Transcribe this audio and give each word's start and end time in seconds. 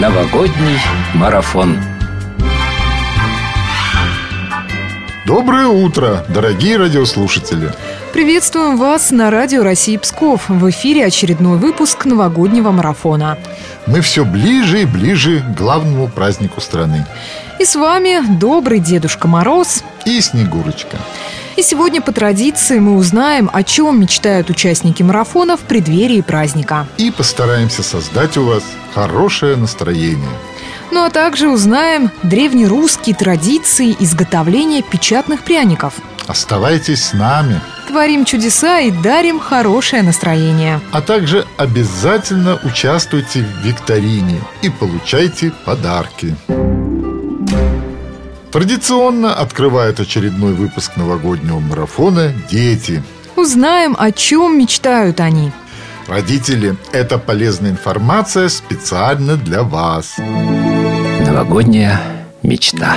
Новогодний 0.00 0.78
марафон. 1.14 1.78
Доброе 5.24 5.68
утро, 5.68 6.22
дорогие 6.28 6.76
радиослушатели! 6.76 7.72
Приветствуем 8.12 8.76
вас 8.76 9.10
на 9.10 9.30
радио 9.30 9.62
России 9.62 9.96
Псков. 9.96 10.50
В 10.50 10.68
эфире 10.68 11.06
очередной 11.06 11.56
выпуск 11.56 12.04
новогоднего 12.04 12.72
марафона. 12.72 13.38
Мы 13.86 14.02
все 14.02 14.26
ближе 14.26 14.82
и 14.82 14.84
ближе 14.84 15.40
к 15.40 15.58
главному 15.58 16.08
празднику 16.08 16.60
страны. 16.60 17.06
И 17.58 17.64
с 17.64 17.74
вами 17.74 18.20
добрый 18.38 18.80
Дедушка 18.80 19.28
Мороз 19.28 19.82
и 20.04 20.20
Снегурочка. 20.20 20.98
И 21.56 21.62
сегодня 21.62 22.02
по 22.02 22.12
традиции 22.12 22.78
мы 22.78 22.96
узнаем, 22.96 23.48
о 23.50 23.62
чем 23.62 23.98
мечтают 23.98 24.50
участники 24.50 25.02
марафона 25.02 25.56
в 25.56 25.60
преддверии 25.60 26.20
праздника. 26.20 26.86
И 26.98 27.10
постараемся 27.10 27.82
создать 27.82 28.36
у 28.36 28.44
вас 28.44 28.62
хорошее 28.94 29.56
настроение. 29.56 30.28
Ну 30.92 31.02
а 31.02 31.08
также 31.08 31.48
узнаем 31.48 32.10
древнерусские 32.22 33.16
традиции 33.16 33.96
изготовления 33.98 34.82
печатных 34.82 35.44
пряников. 35.44 35.94
Оставайтесь 36.26 37.02
с 37.02 37.12
нами. 37.14 37.60
Творим 37.88 38.26
чудеса 38.26 38.80
и 38.80 38.90
дарим 38.90 39.40
хорошее 39.40 40.02
настроение. 40.02 40.80
А 40.92 41.00
также 41.00 41.46
обязательно 41.56 42.60
участвуйте 42.64 43.42
в 43.42 43.64
викторине 43.64 44.42
и 44.60 44.68
получайте 44.68 45.52
подарки. 45.64 46.36
Традиционно 48.52 49.34
открывает 49.34 50.00
очередной 50.00 50.54
выпуск 50.54 50.96
новогоднего 50.96 51.58
марафона 51.58 52.32
«Дети». 52.50 53.02
Узнаем, 53.36 53.94
о 53.98 54.12
чем 54.12 54.58
мечтают 54.58 55.20
они. 55.20 55.52
Родители, 56.06 56.76
это 56.92 57.18
полезная 57.18 57.72
информация 57.72 58.48
специально 58.48 59.36
для 59.36 59.62
вас. 59.62 60.16
Новогодняя 61.26 62.00
мечта. 62.42 62.96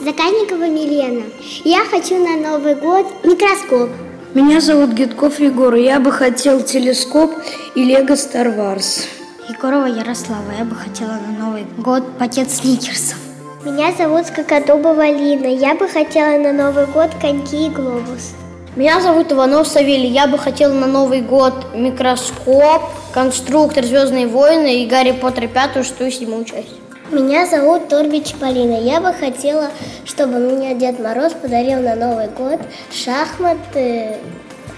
Заказникова 0.00 0.68
Милена. 0.68 1.24
Я 1.64 1.84
хочу 1.84 2.16
на 2.16 2.36
Новый 2.36 2.74
год 2.74 3.06
микроскоп. 3.24 3.90
Меня 4.34 4.60
зовут 4.60 4.90
Гидков 4.90 5.38
Егор, 5.38 5.74
я 5.74 6.00
бы 6.00 6.10
хотел 6.10 6.60
телескоп 6.62 7.32
и 7.74 7.84
Лего 7.84 8.14
Star 8.14 8.56
Wars. 8.56 9.06
Егорова 9.48 9.84
Ярослава, 9.84 10.52
я 10.58 10.64
бы 10.64 10.74
хотела 10.74 11.12
на 11.12 11.44
Новый 11.44 11.66
год 11.76 12.02
пакет 12.18 12.50
сникерсов. 12.50 13.18
Меня 13.62 13.92
зовут 13.92 14.26
Скакодубова 14.26 15.10
Лина, 15.10 15.46
я 15.46 15.74
бы 15.74 15.86
хотела 15.86 16.38
на 16.38 16.52
Новый 16.52 16.86
год 16.86 17.10
коньки 17.20 17.66
и 17.66 17.68
глобус. 17.68 18.32
Меня 18.74 19.02
зовут 19.02 19.32
Иванов 19.32 19.68
Савелий, 19.68 20.08
я 20.08 20.26
бы 20.26 20.38
хотела 20.38 20.72
на 20.72 20.86
Новый 20.86 21.20
год 21.20 21.74
микроскоп, 21.74 22.84
конструктор 23.12 23.84
«Звездные 23.84 24.28
войны» 24.28 24.82
и 24.82 24.86
«Гарри 24.86 25.12
Поттер» 25.12 25.48
пятую, 25.48 25.84
шестую, 25.84 26.10
седьмую 26.10 26.46
часть. 26.46 26.72
Меня 27.10 27.46
зовут 27.46 27.88
Торбич 27.88 28.34
Полина. 28.40 28.80
Я 28.80 29.02
бы 29.02 29.12
хотела, 29.12 29.68
чтобы 30.06 30.38
мне 30.38 30.74
Дед 30.74 30.98
Мороз 30.98 31.34
подарил 31.34 31.82
на 31.82 31.94
Новый 31.94 32.28
год 32.28 32.60
шахматы, 32.90 34.16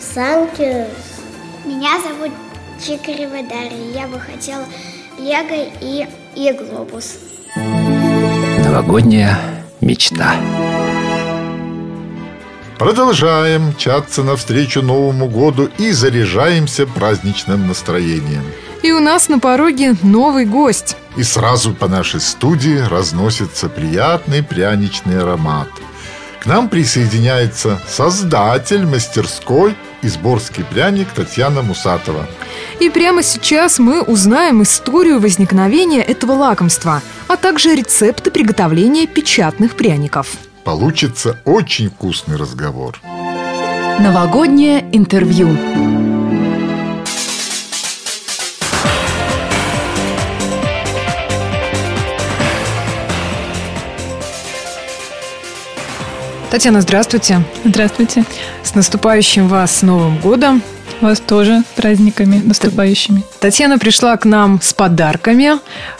санки. 0.00 0.86
Меня 1.64 1.92
зовут 2.00 2.32
Чикарева 2.80 3.42
Дарья. 3.48 3.92
Я 3.94 4.06
бы 4.06 4.20
хотела 4.20 4.64
лего 5.18 5.70
и, 5.80 6.06
и 6.34 6.52
глобус. 6.52 7.18
Новогодняя 8.64 9.38
мечта. 9.80 10.34
Продолжаем 12.78 13.68
мчаться 13.68 14.22
навстречу 14.22 14.82
Новому 14.82 15.28
году 15.28 15.70
и 15.78 15.92
заряжаемся 15.92 16.86
праздничным 16.86 17.66
настроением. 17.66 18.44
И 18.82 18.92
у 18.92 19.00
нас 19.00 19.28
на 19.28 19.38
пороге 19.38 19.94
новый 20.02 20.44
гость. 20.44 20.96
И 21.16 21.22
сразу 21.22 21.72
по 21.72 21.88
нашей 21.88 22.20
студии 22.20 22.78
разносится 22.78 23.70
приятный 23.70 24.42
пряничный 24.42 25.22
аромат. 25.22 25.68
К 26.40 26.46
нам 26.46 26.68
присоединяется 26.68 27.80
создатель 27.88 28.84
мастерской 28.84 29.74
Изборский 30.02 30.62
пряник 30.62 31.08
Татьяна 31.08 31.62
Мусатова. 31.62 32.28
И 32.78 32.90
прямо 32.90 33.22
сейчас 33.22 33.78
мы 33.78 34.02
узнаем 34.02 34.62
историю 34.62 35.18
возникновения 35.18 36.02
этого 36.02 36.32
лакомства, 36.32 37.02
а 37.26 37.36
также 37.36 37.74
рецепты 37.74 38.30
приготовления 38.30 39.06
печатных 39.06 39.76
пряников. 39.76 40.36
Получится 40.62 41.40
очень 41.44 41.88
вкусный 41.88 42.36
разговор. 42.36 43.00
Новогоднее 43.98 44.84
интервью. 44.92 45.56
Татьяна, 56.50 56.80
здравствуйте. 56.82 57.42
Здравствуйте. 57.64 58.24
С 58.62 58.74
наступающим 58.74 59.48
вас 59.48 59.82
Новым 59.82 60.18
годом. 60.18 60.62
Вас 61.00 61.20
тоже 61.20 61.62
праздниками 61.76 62.40
наступающими. 62.44 63.22
Татьяна 63.38 63.78
пришла 63.78 64.16
к 64.16 64.24
нам 64.24 64.60
с 64.62 64.72
подарками. 64.72 65.58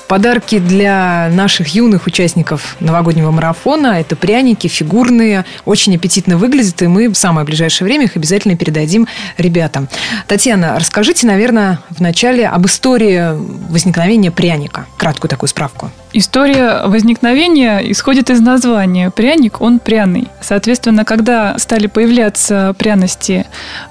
Подарки 0.09 0.61
для 0.61 1.31
наших 1.33 1.69
юных 1.75 2.07
участников 2.07 2.77
новогоднего 2.79 3.33
марафона. 3.33 3.99
Это 3.99 4.15
пряники 4.15 4.69
фигурные, 4.69 5.45
очень 5.65 5.97
аппетитно 5.97 6.37
выглядят, 6.37 6.81
и 6.83 6.87
мы 6.87 7.09
в 7.09 7.15
самое 7.15 7.45
ближайшее 7.45 7.87
время 7.87 8.05
их 8.05 8.17
обязательно 8.17 8.57
передадим 8.57 9.09
ребятам. 9.37 9.89
Татьяна, 10.29 10.79
расскажите, 10.79 11.27
наверное, 11.27 11.81
вначале 11.91 12.47
об 12.47 12.67
истории 12.67 13.33
возникновения 13.71 14.31
пряника. 14.31 14.87
Краткую 14.97 15.29
такую 15.29 15.49
справку. 15.49 15.91
История 16.13 16.87
возникновения 16.87 17.81
исходит 17.91 18.31
из 18.31 18.41
названия. 18.41 19.11
Пряник, 19.11 19.61
он 19.61 19.79
пряный. 19.79 20.29
Соответственно, 20.41 21.05
когда 21.05 21.59
стали 21.59 21.89
появляться 21.89 22.75
пряности, 22.79 23.45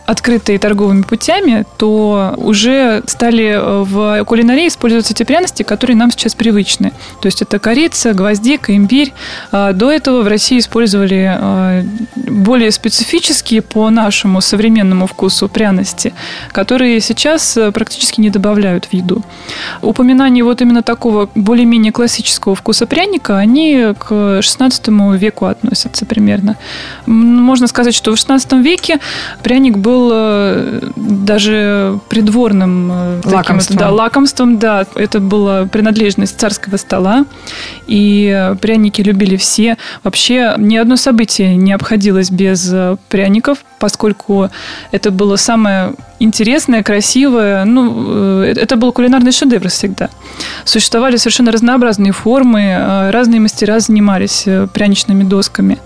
открытые 0.08 0.58
торговыми 0.58 1.04
путями, 1.04 1.66
то 1.78 2.34
уже 2.38 3.04
стали 3.06 3.50
э, 3.50 3.84
в 3.84 4.24
кулинарии 4.26 4.68
использоваться 4.68 5.14
те 5.14 5.24
пряности, 5.24 5.62
которые 5.62 5.98
нам 5.98 6.05
сейчас 6.12 6.36
привычны. 6.36 6.92
То 7.22 7.28
есть 7.28 7.42
это 7.42 7.60
корица, 7.60 8.14
гвоздика, 8.14 8.76
имбирь. 8.76 9.14
А 9.52 9.74
до 9.74 9.92
этого 9.92 10.22
в 10.22 10.28
России 10.28 10.60
использовали 10.60 11.38
э, 11.40 11.84
более 12.16 12.72
специфические 12.72 13.62
по 13.62 13.90
нашему 13.90 14.42
современному 14.42 15.08
вкусу 15.08 15.48
пряности, 15.48 16.14
которые 16.52 17.00
сейчас 17.00 17.58
э, 17.58 17.72
практически 17.72 18.22
не 18.22 18.30
добавляют 18.30 18.86
в 18.86 18.94
еду. 18.94 19.24
Упоминание 19.82 20.44
вот 20.44 20.62
именно 20.62 20.84
такого 20.84 21.30
более-менее 21.36 21.92
классического 21.92 22.56
вкуса 22.56 22.86
пряника, 22.86 23.38
они 23.38 23.94
к 23.98 24.42
16 24.42 24.88
веку 25.20 25.46
относятся 25.46 26.06
примерно. 26.06 26.58
Можно 27.06 27.68
сказать, 27.68 27.96
что 27.96 28.12
в 28.12 28.18
16 28.18 28.54
веке 28.54 29.00
пряник 29.44 29.78
был 29.78 30.10
э, 30.12 30.82
даже 30.96 32.00
придворным 32.10 32.92
э, 32.92 33.22
лакомством. 33.26 33.78
Таким, 33.78 33.78
да, 33.78 33.92
лакомством, 33.92 34.58
да. 34.58 34.86
Это 34.96 35.20
была 35.20 35.66
принадлежность 35.96 36.40
царского 36.40 36.78
стола, 36.78 37.26
и 37.88 38.54
пряники 38.62 39.02
любили 39.02 39.38
все. 39.38 39.78
Вообще 40.04 40.54
ни 40.58 40.76
одно 40.76 40.98
событие 40.98 41.56
не 41.56 41.72
обходилось 41.72 42.30
без 42.30 42.70
э, 42.72 42.98
пряников, 43.08 43.60
поскольку 43.80 44.50
это 44.92 45.12
было 45.12 45.38
самое 45.38 45.94
интересное, 46.20 46.84
красивое. 46.84 47.64
Ну, 47.66 48.42
это 48.42 48.76
был 48.76 48.92
кулинарный 48.92 49.32
шедевр 49.32 49.70
всегда. 49.70 50.10
Существовали 50.66 51.16
совершенно 51.18 51.52
разнообразные 51.52 52.12
формы, 52.12 52.62
э, 52.62 53.12
разные 53.12 53.40
мастера 53.40 53.80
занимались 53.80 54.44
э, 54.46 54.68
пряничными 54.74 55.24
досками. 55.24 55.78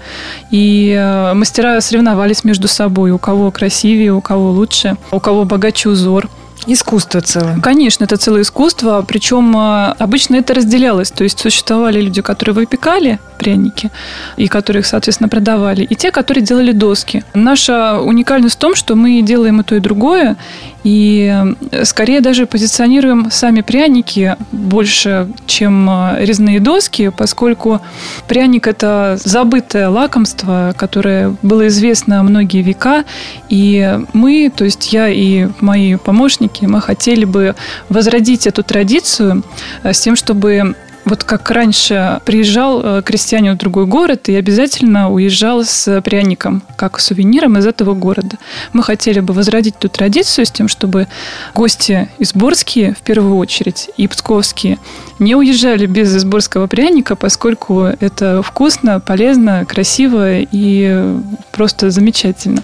И 0.49 0.95
э, 0.97 1.33
мастера 1.33 1.79
соревновались 1.81 2.43
между 2.43 2.67
собой, 2.67 3.11
у 3.11 3.19
кого 3.19 3.51
красивее, 3.51 4.13
у 4.13 4.21
кого 4.21 4.49
лучше, 4.51 4.97
у 5.11 5.19
кого 5.19 5.45
богаче 5.45 5.89
узор. 5.89 6.29
Искусство 6.71 7.21
целое. 7.21 7.59
Конечно, 7.59 8.03
это 8.03 8.17
целое 8.17 8.43
искусство. 8.43 9.03
Причем 9.07 9.57
обычно 9.57 10.35
это 10.35 10.53
разделялось. 10.53 11.09
То 11.09 11.23
есть 11.23 11.39
существовали 11.39 11.99
люди, 11.99 12.21
которые 12.21 12.53
выпекали 12.53 13.19
пряники, 13.39 13.89
и 14.37 14.47
которые 14.47 14.81
их, 14.81 14.85
соответственно, 14.85 15.29
продавали, 15.29 15.83
и 15.83 15.95
те, 15.95 16.11
которые 16.11 16.43
делали 16.43 16.73
доски. 16.73 17.23
Наша 17.33 17.99
уникальность 17.99 18.55
в 18.55 18.59
том, 18.59 18.75
что 18.75 18.95
мы 18.95 19.21
делаем 19.21 19.61
и 19.61 19.63
то, 19.63 19.75
и 19.75 19.79
другое, 19.79 20.35
и 20.83 21.55
э, 21.71 21.85
скорее 21.85 22.21
даже 22.21 22.45
позиционируем 22.45 23.29
сами 23.31 23.61
пряники 23.61 24.35
больше, 24.51 25.29
чем 25.45 25.89
э, 25.89 26.25
резные 26.25 26.59
доски, 26.59 27.09
поскольку 27.09 27.81
пряник– 28.27 28.67
это 28.67 29.17
забытое 29.23 29.89
лакомство, 29.89 30.73
которое 30.77 31.35
было 31.41 31.67
известно 31.67 32.23
многие 32.23 32.61
века. 32.61 33.03
И 33.49 33.99
мы, 34.13 34.51
то 34.55 34.63
есть 34.63 34.93
я 34.93 35.09
и 35.09 35.47
мои 35.59 35.95
помощники, 35.95 36.65
мы 36.65 36.81
хотели 36.81 37.25
бы 37.25 37.55
возродить 37.89 38.47
эту 38.47 38.63
традицию 38.63 39.43
э, 39.83 39.93
с 39.93 39.99
тем, 39.99 40.15
чтобы 40.15 40.75
Вот 41.09 41.23
как 41.23 41.49
раньше 41.49 42.21
приезжал 42.23 42.81
э, 42.83 43.01
крестьянин 43.01 43.55
в 43.55 43.57
другой 43.57 43.87
город 43.87 44.29
и 44.29 44.35
обязательно 44.35 45.11
уезжал 45.11 45.63
с 45.63 46.01
пряником, 46.01 46.61
как 46.75 46.99
сувениром 46.99 47.57
из 47.57 47.65
этого 47.65 47.95
города. 47.95 48.37
Мы 48.73 48.83
хотели 48.83 49.19
бы 49.19 49.33
возродить 49.33 49.73
эту 49.79 49.89
традицию 49.89 50.45
с 50.45 50.51
тем, 50.51 50.67
чтобы 50.67 51.07
гости 51.55 52.09
изборские, 52.19 52.93
в 52.93 52.99
первую 52.99 53.37
очередь, 53.37 53.89
и 53.97 54.07
псковские, 54.07 54.77
не 55.17 55.33
уезжали 55.33 55.87
без 55.87 56.15
изборского 56.15 56.67
пряника, 56.67 57.15
поскольку 57.15 57.85
это 57.85 58.43
вкусно, 58.43 58.99
полезно, 58.99 59.65
красиво 59.65 60.37
и 60.37 61.15
просто 61.51 61.89
замечательно. 61.89 62.61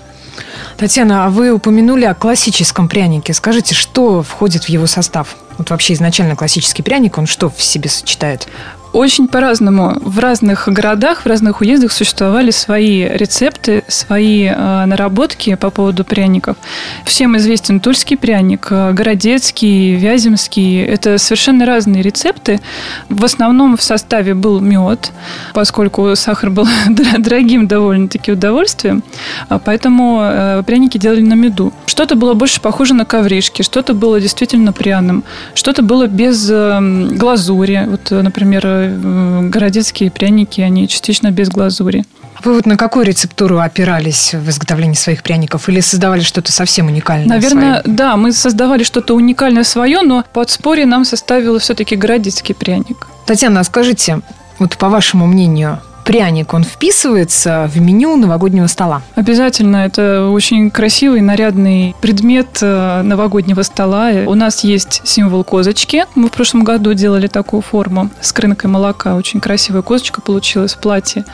Татьяна, 0.77 1.25
а 1.25 1.30
вы 1.30 1.51
упомянули 1.51 2.04
о 2.04 2.13
классическом 2.13 2.89
прянике. 2.89 3.33
Скажите, 3.33 3.74
что 3.74 4.22
входит 4.24 4.66
в 4.66 4.69
его 4.69 4.88
состав? 4.88 5.38
Вот 5.57 5.69
вообще 5.69 5.94
изначально 5.94 6.36
классический 6.36 6.83
пряник, 6.83 7.18
он 7.18 7.27
что 7.27 7.50
в 7.50 7.63
себе 7.63 7.89
сочетает? 7.89 8.48
Очень 8.95 9.27
по-разному. 9.27 9.97
В 10.00 10.19
разных 10.19 10.69
городах, 10.69 11.24
в 11.24 11.25
разных 11.25 11.59
уездах 11.59 11.92
существовали 11.92 12.50
свои 12.51 13.03
рецепты, 13.03 13.83
свои 13.89 14.45
э, 14.45 14.86
наработки 14.86 15.56
по 15.56 15.69
поводу 15.69 16.06
пряников. 16.06 16.56
Всем 17.03 17.36
известен 17.36 17.81
тульский 17.81 18.15
пряник, 18.15 18.68
э, 18.69 18.94
городецкий, 18.94 19.95
вяземский. 19.95 20.81
Это 20.81 21.18
совершенно 21.18 21.65
разные 21.65 22.03
рецепты. 22.03 22.62
В 23.09 23.25
основном 23.25 23.75
в 23.75 23.83
составе 23.83 24.33
был 24.33 24.62
мед, 24.62 25.12
поскольку 25.53 26.15
сахар 26.15 26.50
был 26.50 26.65
дорогим 27.18 27.68
довольно-таки 27.68 28.31
удовольствием. 28.31 29.03
А 29.50 29.59
поэтому 29.59 30.21
э, 30.24 30.63
пряники 30.65 30.98
делали 30.98 31.19
на 31.19 31.33
меду. 31.33 31.74
Что-то 31.86 32.15
было 32.15 32.33
больше 32.33 32.62
похоже 32.62 32.94
на 32.94 33.03
ковришки, 33.03 33.62
что-то 33.62 33.94
было 33.94 34.21
действительно 34.21 34.71
пряным, 34.71 35.25
что-то 35.53 35.81
было 35.81 36.07
без 36.07 36.50
глазури. 36.50 37.88
Вот, 37.89 38.12
например, 38.12 38.85
городецкие 38.88 40.12
пряники, 40.12 40.62
они 40.62 40.88
частично 40.88 41.32
без 41.32 41.50
глазури. 41.50 42.06
Вы 42.44 42.54
вот 42.54 42.66
на 42.66 42.78
какую 42.78 43.06
рецептуру 43.06 43.60
опирались 43.60 44.34
в 44.34 44.50
изготовлении 44.50 44.96
своих 44.96 45.24
пряников? 45.24 45.70
Или 45.70 45.80
создавали 45.80 46.22
что-то 46.22 46.52
совсем 46.52 46.88
уникальное 46.88 47.28
Наверное, 47.28 47.82
свое? 47.82 47.96
да, 47.96 48.18
мы 48.18 48.34
создавали 48.34 48.84
что-то 48.84 49.16
уникальное 49.16 49.64
свое, 49.64 50.02
но 50.02 50.24
подспорье 50.34 50.86
нам 50.86 51.06
составило 51.06 51.60
все-таки 51.60 51.96
городецкий 51.96 52.54
пряник. 52.54 53.08
Татьяна, 53.26 53.62
а 53.62 53.64
скажите, 53.64 54.22
вот 54.60 54.78
по 54.78 54.90
вашему 54.90 55.26
мнению, 55.28 55.80
пряник, 56.06 56.54
он 56.54 56.63
вписывается 56.63 57.69
в 57.74 57.81
меню 57.81 58.16
новогоднего 58.16 58.68
стола? 58.68 59.02
Обязательно. 59.16 59.78
Это 59.78 60.30
очень 60.30 60.72
красивый, 60.72 61.19
нарядный 61.19 61.96
предмет 62.00 62.60
э, 62.62 63.02
новогоднего 63.02 63.63
стола. 63.63 64.12
У 64.25 64.36
нас 64.36 64.63
есть 64.63 65.02
символ 65.04 65.44
козочки. 65.44 66.06
Мы 66.16 66.30
в 66.30 66.31
прошлом 66.31 66.63
году 66.63 66.94
делали 66.94 67.28
такую 67.28 67.62
форму 67.62 68.10
с 68.22 68.31
крынкой 68.31 68.69
молока. 68.69 69.16
Очень 69.16 69.42
красивая 69.42 69.81
козочка 69.81 70.22
получилась 70.22 70.75
в 70.75 70.78
платье. 70.78 71.25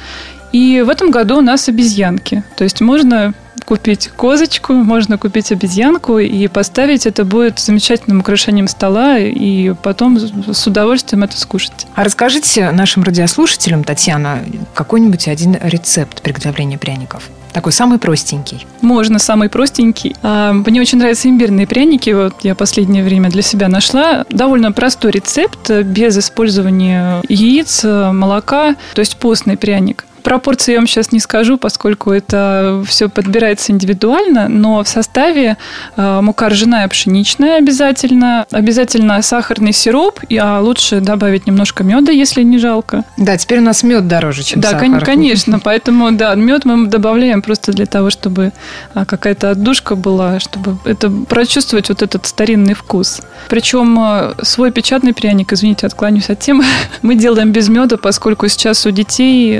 И 0.51 0.83
в 0.85 0.89
этом 0.89 1.11
году 1.11 1.37
у 1.37 1.41
нас 1.41 1.69
обезьянки. 1.69 2.43
То 2.57 2.63
есть 2.63 2.81
можно 2.81 3.33
купить 3.71 4.09
козочку, 4.09 4.73
можно 4.73 5.17
купить 5.17 5.49
обезьянку 5.53 6.19
и 6.19 6.49
поставить. 6.49 7.05
Это 7.05 7.23
будет 7.23 7.57
замечательным 7.57 8.19
украшением 8.19 8.67
стола, 8.67 9.17
и 9.17 9.73
потом 9.81 10.19
с 10.19 10.67
удовольствием 10.67 11.23
это 11.23 11.39
скушать. 11.39 11.87
А 11.95 12.03
расскажите 12.03 12.71
нашим 12.71 13.03
радиослушателям, 13.03 13.85
Татьяна, 13.85 14.39
какой-нибудь 14.73 15.29
один 15.29 15.57
рецепт 15.61 16.21
приготовления 16.21 16.77
пряников. 16.77 17.29
Такой 17.53 17.71
самый 17.71 17.97
простенький. 17.97 18.67
Можно, 18.81 19.19
самый 19.19 19.47
простенький. 19.47 20.17
А, 20.21 20.51
мне 20.51 20.81
очень 20.81 20.97
нравятся 20.97 21.29
имбирные 21.29 21.65
пряники. 21.65 22.09
Вот 22.09 22.33
я 22.43 22.55
последнее 22.55 23.05
время 23.05 23.29
для 23.29 23.41
себя 23.41 23.69
нашла. 23.69 24.25
Довольно 24.29 24.73
простой 24.73 25.11
рецепт, 25.11 25.69
без 25.69 26.17
использования 26.17 27.21
яиц, 27.29 27.85
молока. 27.85 28.75
То 28.93 28.99
есть 28.99 29.15
постный 29.15 29.55
пряник. 29.55 30.05
Пропорции 30.23 30.73
я 30.73 30.77
вам 30.77 30.87
сейчас 30.87 31.11
не 31.11 31.19
скажу, 31.19 31.57
поскольку 31.57 32.11
это 32.11 32.83
все 32.87 33.09
подбирается 33.09 33.71
индивидуально, 33.71 34.47
но 34.47 34.83
в 34.83 34.87
составе 34.87 35.57
э, 35.97 36.21
мука 36.21 36.49
ржаная 36.49 36.87
пшеничная 36.87 37.57
обязательно, 37.57 38.45
обязательно 38.51 39.21
сахарный 39.21 39.73
сироп, 39.73 40.19
а 40.39 40.59
лучше 40.61 40.99
добавить 40.99 41.47
немножко 41.47 41.83
меда, 41.83 42.11
если 42.11 42.43
не 42.43 42.57
жалко. 42.57 43.03
Да, 43.17 43.37
теперь 43.37 43.59
у 43.59 43.63
нас 43.63 43.83
мед 43.83 44.07
дороже, 44.07 44.43
чем 44.43 44.61
да, 44.61 44.71
сахар. 44.71 44.89
Да, 44.89 44.99
конечно, 44.99 45.59
поэтому 45.63 46.11
да, 46.11 46.35
мед 46.35 46.65
мы 46.65 46.87
добавляем 46.87 47.41
просто 47.41 47.71
для 47.71 47.85
того, 47.85 48.09
чтобы 48.09 48.51
а, 48.93 49.05
какая-то 49.05 49.51
отдушка 49.51 49.95
была, 49.95 50.39
чтобы 50.39 50.77
это 50.85 51.09
прочувствовать 51.09 51.89
вот 51.89 52.01
этот 52.01 52.25
старинный 52.25 52.73
вкус. 52.73 53.21
Причем 53.49 53.97
э, 53.99 54.33
свой 54.43 54.71
печатный 54.71 55.13
пряник, 55.13 55.53
извините, 55.53 55.87
отклонюсь 55.87 56.29
от 56.29 56.39
темы, 56.39 56.63
мы 57.01 57.15
делаем 57.15 57.51
без 57.51 57.69
меда, 57.69 57.97
поскольку 57.97 58.47
сейчас 58.47 58.85
у 58.85 58.91
детей 58.91 59.57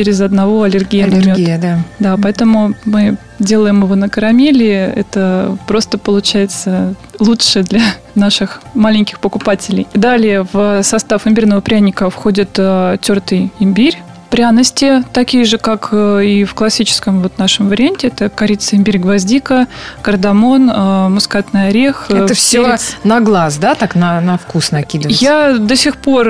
через 0.00 0.22
одного 0.22 0.62
аллергия, 0.62 1.04
аллергия 1.04 1.56
на 1.56 1.62
да. 1.62 1.78
Да, 1.98 2.16
поэтому 2.22 2.72
мы 2.86 3.18
делаем 3.38 3.82
его 3.82 3.94
на 3.96 4.08
карамели. 4.08 4.66
Это 4.96 5.58
просто 5.66 5.98
получается 5.98 6.94
лучше 7.18 7.62
для 7.62 7.82
наших 8.14 8.62
маленьких 8.72 9.20
покупателей. 9.20 9.86
Далее 9.92 10.46
в 10.50 10.82
состав 10.82 11.26
имбирного 11.26 11.60
пряника 11.60 12.08
входит 12.08 12.50
э, 12.56 12.96
тертый 13.02 13.52
имбирь, 13.60 13.98
Пряности 14.30 15.04
такие 15.12 15.44
же, 15.44 15.58
как 15.58 15.88
э, 15.90 16.24
и 16.24 16.44
в 16.44 16.54
классическом 16.54 17.20
вот 17.20 17.38
нашем 17.38 17.68
варианте. 17.68 18.06
Это 18.06 18.28
корица, 18.28 18.76
имбирь, 18.76 18.98
гвоздика, 18.98 19.66
кардамон, 20.02 20.70
э, 20.70 21.08
мускатный 21.08 21.68
орех. 21.68 22.06
Э, 22.10 22.24
Это 22.24 22.34
все 22.34 22.64
перец. 22.64 22.96
на 23.02 23.20
глаз, 23.20 23.56
да, 23.56 23.74
так 23.74 23.96
на, 23.96 24.20
на 24.20 24.38
вкус 24.38 24.70
накидывается? 24.70 25.24
Я 25.24 25.58
до 25.58 25.74
сих 25.74 25.96
пор 25.96 26.28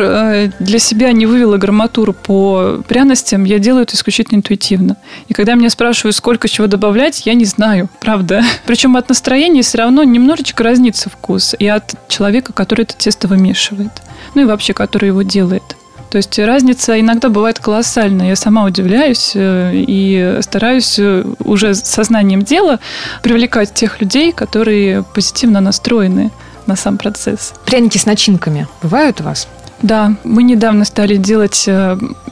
для 0.58 0.78
себя 0.78 1.12
не 1.12 1.26
вывела 1.26 1.58
грамматуру 1.58 2.14
по 2.14 2.82
пряностям. 2.88 3.44
Я 3.44 3.58
делаю 3.58 3.82
это 3.82 3.94
исключительно 3.96 4.38
интуитивно. 4.38 4.96
И 5.28 5.34
когда 5.34 5.54
меня 5.54 5.68
спрашивают, 5.68 6.16
сколько 6.16 6.48
чего 6.48 6.66
добавлять, 6.66 7.26
я 7.26 7.34
не 7.34 7.44
знаю, 7.44 7.90
правда. 8.00 8.42
Причем 8.66 8.96
от 8.96 9.10
настроения 9.10 9.60
все 9.62 9.76
равно 9.76 10.04
немножечко 10.04 10.64
разнится 10.64 11.10
вкус. 11.10 11.54
И 11.58 11.66
от 11.66 11.94
человека, 12.08 12.54
который 12.54 12.82
это 12.82 12.96
тесто 12.96 13.28
вымешивает. 13.28 13.92
Ну 14.34 14.42
и 14.42 14.44
вообще, 14.46 14.72
который 14.72 15.08
его 15.08 15.20
делает. 15.20 15.76
То 16.10 16.18
есть 16.18 16.38
разница 16.38 16.98
иногда 16.98 17.28
бывает 17.28 17.60
колоссальная. 17.60 18.28
Я 18.28 18.36
сама 18.36 18.64
удивляюсь 18.64 19.32
э, 19.34 19.72
и 19.74 20.38
стараюсь 20.42 20.98
э, 20.98 21.24
уже 21.38 21.74
сознанием 21.74 22.42
дела 22.42 22.80
привлекать 23.22 23.72
тех 23.72 24.00
людей, 24.00 24.32
которые 24.32 25.04
позитивно 25.14 25.60
настроены 25.60 26.32
на 26.66 26.74
сам 26.74 26.98
процесс. 26.98 27.54
Пряники 27.64 27.96
с 27.96 28.06
начинками 28.06 28.66
бывают 28.82 29.20
у 29.20 29.24
вас? 29.24 29.46
Да, 29.82 30.14
мы 30.24 30.42
недавно 30.42 30.84
стали 30.84 31.16
делать 31.16 31.66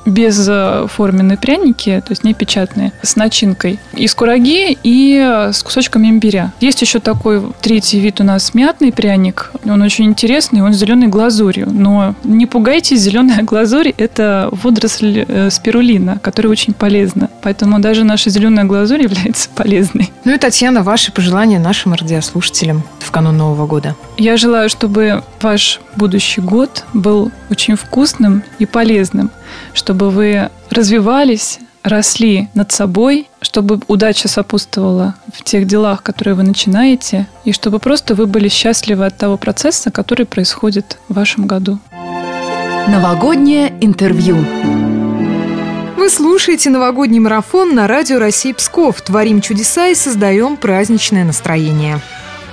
э, 0.08 0.10
без 0.10 0.48
форменные 0.90 1.38
пряники, 1.38 2.02
то 2.04 2.12
есть 2.12 2.24
не 2.24 2.34
печатные, 2.34 2.92
с 3.02 3.16
начинкой 3.16 3.78
из 3.92 4.14
кураги 4.14 4.76
и 4.82 5.48
с 5.52 5.62
кусочками 5.62 6.08
имбиря. 6.08 6.52
Есть 6.60 6.82
еще 6.82 7.00
такой 7.00 7.42
третий 7.60 8.00
вид 8.00 8.20
у 8.20 8.24
нас 8.24 8.54
мятный 8.54 8.92
пряник. 8.92 9.52
Он 9.64 9.82
очень 9.82 10.06
интересный, 10.06 10.62
он 10.62 10.72
с 10.72 10.76
зеленой 10.76 11.08
глазурью. 11.08 11.68
Но 11.70 12.14
не 12.24 12.46
пугайтесь, 12.46 13.00
зеленая 13.00 13.42
глазурь– 13.42 13.92
это 13.96 14.48
водоросль 14.52 15.24
э, 15.26 15.50
спирулина, 15.50 16.18
которая 16.18 16.52
очень 16.52 16.74
полезна. 16.74 17.28
Поэтому 17.42 17.78
даже 17.78 18.04
наша 18.04 18.30
зеленая 18.30 18.64
глазурь 18.64 19.02
является 19.08 19.48
полезной. 19.54 20.10
Ну 20.24 20.34
и, 20.34 20.38
Татьяна, 20.38 20.82
ваши 20.82 21.12
пожелания 21.12 21.58
нашим 21.58 21.94
радиослушателям 21.94 22.82
в 22.98 23.10
канун 23.10 23.36
Нового 23.36 23.66
года? 23.66 23.96
Я 24.16 24.36
желаю, 24.36 24.68
чтобы 24.68 25.22
ваш 25.40 25.80
будущий 25.96 26.40
год 26.40 26.84
был 26.92 27.30
очень 27.50 27.76
вкусным 27.76 28.42
и 28.58 28.66
полезным, 28.66 29.30
чтобы 29.72 30.10
вы 30.10 30.50
развивались, 30.70 31.60
росли 31.82 32.48
над 32.54 32.72
собой, 32.72 33.28
чтобы 33.40 33.80
удача 33.88 34.28
сопутствовала 34.28 35.14
в 35.32 35.42
тех 35.42 35.66
делах, 35.66 36.02
которые 36.02 36.34
вы 36.34 36.42
начинаете, 36.42 37.26
и 37.44 37.52
чтобы 37.52 37.78
просто 37.78 38.14
вы 38.14 38.26
были 38.26 38.48
счастливы 38.48 39.06
от 39.06 39.16
того 39.16 39.36
процесса, 39.36 39.90
который 39.90 40.26
происходит 40.26 40.98
в 41.08 41.14
вашем 41.14 41.46
году. 41.46 41.78
Новогоднее 42.88 43.74
интервью. 43.80 44.44
Вы 45.96 46.10
слушаете 46.10 46.70
новогодний 46.70 47.18
марафон 47.18 47.74
на 47.74 47.86
радио 47.86 48.18
России 48.18 48.52
Псков. 48.52 49.02
Творим 49.02 49.40
чудеса 49.40 49.88
и 49.88 49.94
создаем 49.94 50.56
праздничное 50.56 51.24
настроение. 51.24 52.00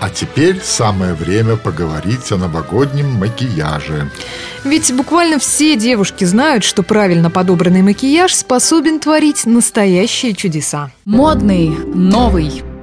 А 0.05 0.09
теперь 0.12 0.62
самое 0.62 1.15
время 1.15 1.55
поговорить 1.55 2.31
о 2.31 2.38
новогоднем 2.38 3.09
макияже. 3.15 4.12
Ведь 4.63 4.93
буквально 4.93 5.39
все 5.39 5.75
девушки 5.75 6.25
знают, 6.25 6.63
что 6.63 6.83
правильно 6.83 7.31
подобранный 7.31 7.81
макияж 7.81 8.35
способен 8.35 9.00
творить 9.00 9.47
настоящие 9.47 10.35
чудеса. 10.35 10.91
Модный, 11.05 11.69
новый. 11.69 12.75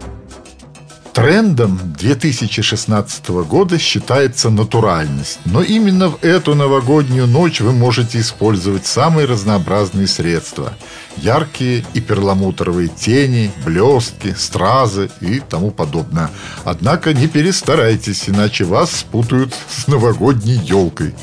Трендом 1.12 1.78
2016 1.98 3.28
года 3.28 3.78
считается 3.78 4.48
натуральность, 4.48 5.40
но 5.44 5.62
именно 5.62 6.08
в 6.08 6.24
эту 6.24 6.54
новогоднюю 6.54 7.26
ночь 7.26 7.60
вы 7.60 7.72
можете 7.72 8.18
использовать 8.20 8.86
самые 8.86 9.26
разнообразные 9.26 10.06
средства. 10.06 10.72
Яркие 11.18 11.84
и 11.92 12.00
перламутровые 12.00 12.88
тени, 12.88 13.50
блестки, 13.66 14.34
стразы 14.34 15.10
и 15.20 15.40
тому 15.40 15.70
подобное. 15.70 16.30
Однако 16.64 17.12
не 17.12 17.28
перестарайтесь, 17.28 18.30
иначе 18.30 18.64
вас 18.64 18.90
спутают 18.90 19.54
с 19.68 19.86
новогодней 19.88 20.56
елкой. 20.64 21.14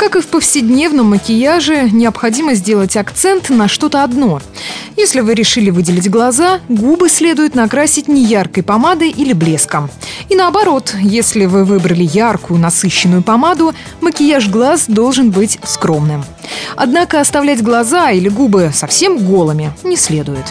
Как 0.00 0.16
и 0.16 0.22
в 0.22 0.28
повседневном 0.28 1.10
макияже, 1.10 1.90
необходимо 1.90 2.54
сделать 2.54 2.96
акцент 2.96 3.50
на 3.50 3.68
что-то 3.68 4.02
одно. 4.02 4.40
Если 4.96 5.20
вы 5.20 5.34
решили 5.34 5.68
выделить 5.68 6.08
глаза, 6.08 6.60
губы 6.70 7.10
следует 7.10 7.54
накрасить 7.54 8.08
не 8.08 8.24
яркой 8.24 8.62
помадой 8.62 9.10
или 9.10 9.34
блеском. 9.34 9.90
И 10.30 10.36
наоборот, 10.36 10.96
если 11.02 11.44
вы 11.44 11.66
выбрали 11.66 12.02
яркую, 12.02 12.58
насыщенную 12.58 13.22
помаду, 13.22 13.74
макияж 14.00 14.48
глаз 14.48 14.86
должен 14.88 15.32
быть 15.32 15.58
скромным. 15.64 16.24
Однако 16.76 17.20
оставлять 17.20 17.62
глаза 17.62 18.10
или 18.10 18.30
губы 18.30 18.70
совсем 18.72 19.18
голыми 19.18 19.70
не 19.84 19.96
следует. 19.98 20.46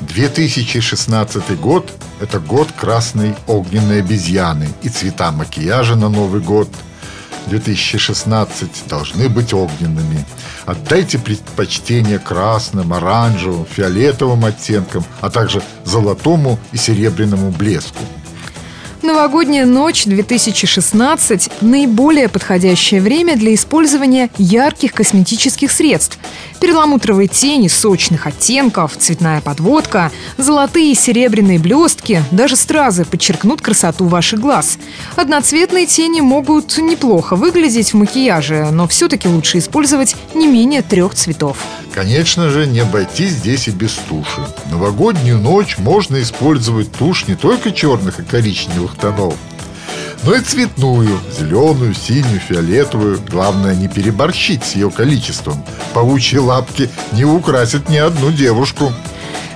2016 0.00 1.60
год– 1.60 1.88
это 2.20 2.40
год 2.40 2.66
красной 2.76 3.36
огненной 3.46 4.00
обезьяны 4.00 4.66
и 4.82 4.88
цвета 4.88 5.30
макияжа 5.30 5.94
на 5.94 6.08
Новый 6.08 6.40
год– 6.40 6.68
2016 7.48 8.68
должны 8.88 9.28
быть 9.28 9.52
огненными. 9.52 10.24
Отдайте 10.66 11.18
предпочтение 11.18 12.18
красным, 12.18 12.92
оранжевым, 12.92 13.66
фиолетовым 13.66 14.44
оттенкам, 14.44 15.04
а 15.20 15.30
также 15.30 15.62
золотому 15.84 16.58
и 16.72 16.76
серебряному 16.76 17.50
блеску. 17.50 18.02
Новогодняя 19.08 19.64
ночь 19.64 20.04
2016– 20.04 21.48
наиболее 21.62 22.28
подходящее 22.28 23.00
время 23.00 23.38
для 23.38 23.54
использования 23.54 24.28
ярких 24.36 24.92
косметических 24.92 25.72
средств. 25.72 26.18
Перламутровые 26.60 27.26
тени 27.26 27.68
сочных 27.68 28.26
оттенков, 28.26 28.98
цветная 28.98 29.40
подводка, 29.40 30.12
золотые 30.36 30.92
и 30.92 30.94
серебряные 30.94 31.58
блестки, 31.58 32.22
даже 32.32 32.54
стразы 32.54 33.06
подчеркнут 33.06 33.62
красоту 33.62 34.04
ваших 34.04 34.40
глаз. 34.40 34.76
Одноцветные 35.16 35.86
тени 35.86 36.20
могут 36.20 36.76
неплохо 36.76 37.34
выглядеть 37.34 37.94
в 37.94 37.96
макияже, 37.96 38.68
но 38.72 38.86
все-таки 38.86 39.26
лучше 39.26 39.56
использовать 39.56 40.16
не 40.34 40.46
менее 40.46 40.82
трех 40.82 41.14
цветов. 41.14 41.56
Конечно 41.94 42.50
же, 42.50 42.66
не 42.66 42.80
обойтись 42.80 43.32
здесь 43.32 43.68
и 43.68 43.70
без 43.70 43.92
туши. 43.94 44.40
Новогоднюю 44.70 45.38
ночь 45.38 45.78
можно 45.78 46.20
использовать 46.22 46.92
тушь 46.92 47.26
не 47.26 47.34
только 47.34 47.72
черных 47.72 48.20
и 48.20 48.24
коричневых 48.24 48.96
тонов, 48.96 49.34
но 50.24 50.34
и 50.34 50.40
цветную, 50.40 51.18
зеленую, 51.38 51.94
синюю, 51.94 52.40
фиолетовую. 52.40 53.20
Главное 53.30 53.74
не 53.74 53.88
переборщить 53.88 54.64
с 54.64 54.74
ее 54.74 54.90
количеством. 54.90 55.64
Паучьи 55.94 56.38
лапки 56.38 56.90
не 57.12 57.24
украсят 57.24 57.88
ни 57.88 57.96
одну 57.96 58.30
девушку. 58.30 58.92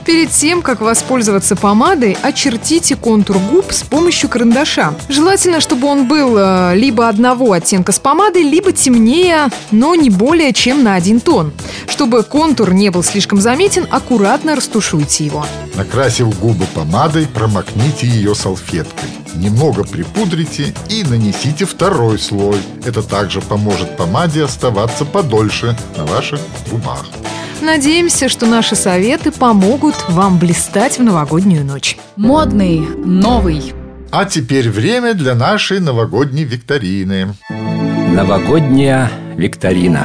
Перед 0.05 0.31
тем, 0.31 0.63
как 0.63 0.81
воспользоваться 0.81 1.55
помадой, 1.55 2.17
очертите 2.23 2.97
контур 2.97 3.39
губ 3.39 3.73
с 3.73 3.83
помощью 3.83 4.29
карандаша. 4.29 4.95
Желательно, 5.09 5.61
чтобы 5.61 5.87
он 5.87 6.09
был 6.09 6.37
э, 6.37 6.73
либо 6.75 7.09
одного 7.09 7.53
оттенка 7.53 7.93
с 7.93 8.01
помадой, 8.01 8.43
либо 8.43 8.73
темнее, 8.73 9.49
но 9.71 9.95
не 9.95 10.11
более 10.11 10.53
чем 10.53 10.83
на 10.83 10.95
один 10.95 11.21
тон. 11.21 11.53
Чтобы 11.89 12.25
контур 12.25 12.73
не 12.75 12.91
был 12.91 13.05
слишком 13.05 13.41
заметен, 13.41 13.87
аккуратно 13.91 14.57
растушуйте 14.57 15.27
его. 15.27 15.47
Накрасив 15.77 16.39
губы 16.41 16.67
помадой, 16.75 17.27
промокните 17.27 18.07
ее 18.07 18.35
салфеткой. 18.35 19.09
Немного 19.35 19.85
припудрите 19.85 20.75
и 20.89 21.05
нанесите 21.05 21.65
второй 21.65 22.19
слой. 22.19 22.59
Это 22.85 23.03
также 23.03 23.41
поможет 23.41 23.97
помаде 23.97 24.45
оставаться 24.45 25.05
подольше 25.05 25.77
на 25.97 26.05
ваших 26.05 26.41
губах. 26.71 27.07
Надеемся, 27.63 28.29
что 28.29 28.47
наши 28.47 28.75
советы 28.75 29.31
помогут 29.31 29.95
вам 30.09 30.37
блистать 30.37 30.99
в 30.99 31.03
новогоднюю 31.05 31.65
ночь. 31.65 31.97
Модный, 32.17 32.81
новый. 32.81 33.73
А 34.11 34.25
теперь 34.25 34.69
время 34.69 35.15
для 35.15 35.37
нашей 35.37 35.79
новогодней 35.79 36.43
викторины. 36.43 37.35
Новогодняя 37.49 39.13
викторина. 39.37 40.05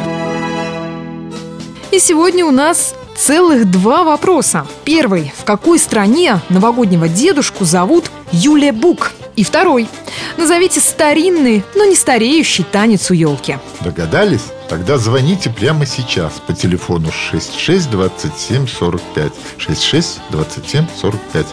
И 1.91 1.97
сегодня 1.97 2.45
у 2.45 2.51
нас 2.51 2.93
целых 3.17 3.71
два 3.71 4.03
вопроса. 4.03 4.67
Первый. 4.85 5.33
В 5.35 5.43
какой 5.43 5.79
стране 5.79 6.39
новогоднего 6.49 7.09
дедушку 7.09 7.65
зовут 7.65 8.11
Юлия 8.31 8.71
Бук? 8.71 9.13
И 9.37 9.43
второй. 9.43 9.87
Назовите 10.35 10.79
старинный, 10.79 11.63
но 11.75 11.85
не 11.85 11.95
стареющий 11.95 12.63
танец 12.63 13.11
у 13.11 13.13
елки. 13.13 13.57
Догадались? 13.81 14.45
Тогда 14.67 14.97
звоните 14.97 15.51
прямо 15.51 15.85
сейчас 15.85 16.41
по 16.45 16.53
телефону 16.53 17.11
66 17.11 17.89
27 17.91 18.67
45. 18.67 19.31
66 19.59 20.19
27 20.31 20.85
45. 20.99 21.45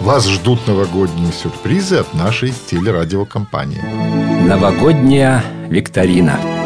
Вас 0.00 0.28
ждут 0.28 0.66
новогодние 0.68 1.32
сюрпризы 1.32 1.96
от 1.96 2.14
нашей 2.14 2.54
телерадиокомпании. 2.70 3.82
Новогодняя 4.46 5.44
викторина. 5.68 6.61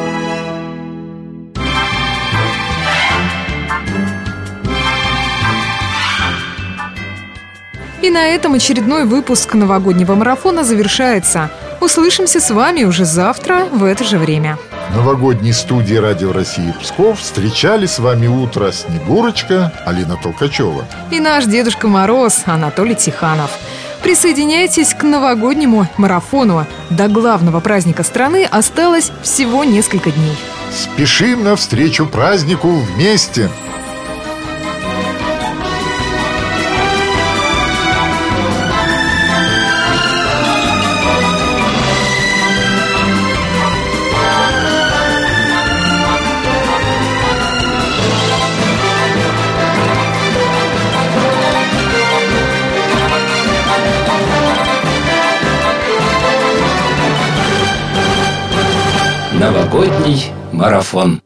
И 8.07 8.11
на 8.11 8.29
этом 8.29 8.55
очередной 8.55 9.05
выпуск 9.05 9.55
новогоднего 9.55 10.15
марафона 10.15 10.63
завершается. 10.63 11.51
Услышимся 11.81 12.39
с 12.39 12.53
вами 12.53 12.85
уже 12.85 13.05
завтра 13.05 13.65
в 13.65 13.83
это 13.83 14.05
же 14.05 14.19
время. 14.19 14.59
В 14.91 14.95
новогодней 14.95 15.53
студии 15.53 15.97
Радио 15.97 16.33
России 16.33 16.73
Псков 16.81 17.19
встречали 17.19 17.87
с 17.87 17.99
вами 17.99 18.29
утро 18.29 18.71
Снегурочка 18.71 19.73
Алина 19.85 20.17
Толкачева. 20.23 20.85
И 21.11 21.19
наш 21.19 21.47
Дедушка 21.47 21.89
Мороз 21.89 22.45
Анатолий 22.47 22.95
Тиханов. 22.95 23.51
Присоединяйтесь 24.05 24.95
к 24.95 25.03
новогоднему 25.03 25.89
марафону. 25.97 26.65
До 26.91 27.09
главного 27.09 27.59
праздника 27.59 28.05
страны 28.05 28.45
осталось 28.49 29.11
всего 29.25 29.65
несколько 29.65 30.13
дней. 30.13 30.37
Спешим 30.73 31.43
навстречу 31.43 32.07
празднику 32.07 32.69
вместе! 32.69 33.51
Марафон. 60.67 61.21